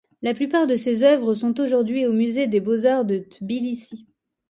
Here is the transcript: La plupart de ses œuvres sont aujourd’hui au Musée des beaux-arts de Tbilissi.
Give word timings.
La 0.23 0.33
plupart 0.33 0.65
de 0.65 0.73
ses 0.75 1.03
œuvres 1.03 1.35
sont 1.35 1.59
aujourd’hui 1.61 2.07
au 2.07 2.11
Musée 2.11 2.47
des 2.47 2.59
beaux-arts 2.59 3.05
de 3.05 3.19
Tbilissi. 3.19 4.07